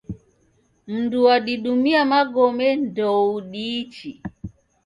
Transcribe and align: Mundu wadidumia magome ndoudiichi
Mundu 0.87 1.17
wadidumia 1.25 2.05
magome 2.05 2.75
ndoudiichi 2.75 4.21